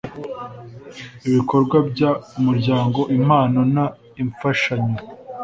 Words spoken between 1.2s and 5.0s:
ibikorwa by Umuryango impano n imfashanyo